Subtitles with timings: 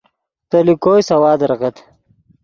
[0.49, 1.75] تو لے کوئی سوا دریغت